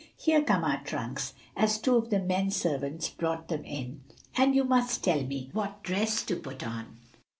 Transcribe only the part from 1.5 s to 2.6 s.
as two of the men